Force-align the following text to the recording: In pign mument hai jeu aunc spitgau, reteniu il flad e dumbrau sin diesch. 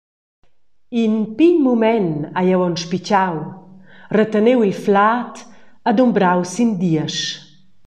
In 1.03 1.13
pign 1.37 1.57
mument 1.63 2.11
hai 2.35 2.45
jeu 2.49 2.61
aunc 2.63 2.77
spitgau, 2.83 3.35
reteniu 4.17 4.59
il 4.69 4.75
flad 4.85 5.33
e 5.87 5.89
dumbrau 5.97 6.39
sin 6.53 6.69
diesch. 6.81 7.21